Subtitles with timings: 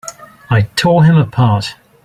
[0.49, 1.75] I tore him apart!